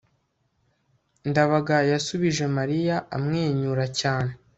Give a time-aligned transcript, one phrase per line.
[1.29, 4.31] ndabaga yasubije mariya amwenyura cyane